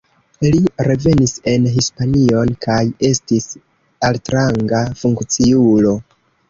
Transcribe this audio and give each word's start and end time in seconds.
Li 0.45 0.61
revenis 0.87 1.33
en 1.51 1.67
Hispanion 1.75 2.55
kaj 2.67 2.81
estis 3.11 3.49
altranga 4.11 4.85
funkciulo. 5.05 5.99